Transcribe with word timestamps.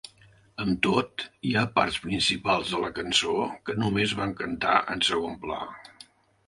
Amb 0.63 0.79
tot, 0.85 1.25
hi 1.49 1.53
ha 1.59 1.65
parts 1.75 1.99
principals 2.07 2.73
de 2.73 2.81
la 2.87 2.91
cançó 3.01 3.37
que 3.69 3.77
només 3.83 4.19
van 4.23 4.35
cantar 4.45 4.79
en 4.97 5.09
segon 5.13 5.39
pla. 5.47 5.63